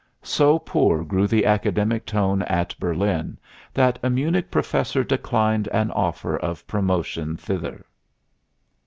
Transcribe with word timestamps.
So 0.23 0.57
poor 0.57 1.03
grew 1.03 1.27
the 1.27 1.45
academic 1.45 2.07
tone 2.07 2.41
at 2.41 2.73
Berlin 2.79 3.37
that 3.71 3.99
a 4.01 4.09
Munich 4.09 4.49
professor 4.49 5.03
declined 5.03 5.67
an 5.67 5.91
offer 5.91 6.37
of 6.37 6.65
promotion 6.65 7.37
thither. 7.37 7.85